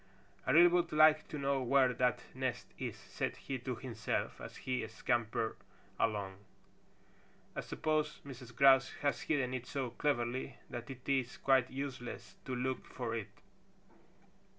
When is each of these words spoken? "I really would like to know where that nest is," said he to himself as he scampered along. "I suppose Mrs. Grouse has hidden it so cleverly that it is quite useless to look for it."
"I 0.47 0.51
really 0.51 0.67
would 0.67 0.91
like 0.91 1.27
to 1.27 1.37
know 1.37 1.61
where 1.61 1.93
that 1.93 2.23
nest 2.33 2.65
is," 2.79 2.97
said 2.97 3.35
he 3.37 3.59
to 3.59 3.75
himself 3.75 4.41
as 4.41 4.55
he 4.65 4.87
scampered 4.87 5.57
along. 5.99 6.37
"I 7.55 7.59
suppose 7.61 8.19
Mrs. 8.25 8.55
Grouse 8.55 8.93
has 9.03 9.21
hidden 9.21 9.53
it 9.53 9.67
so 9.67 9.91
cleverly 9.91 10.57
that 10.71 10.89
it 10.89 11.07
is 11.07 11.37
quite 11.37 11.69
useless 11.69 12.35
to 12.45 12.55
look 12.55 12.83
for 12.87 13.13
it." 13.13 13.29